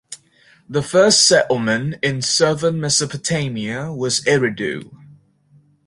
The 0.67 0.81
first 0.81 1.27
settlement 1.27 1.97
in 2.03 2.23
southern 2.23 2.81
Mesopotamia 2.81 3.93
was 3.93 4.21
Eridu. 4.21 4.91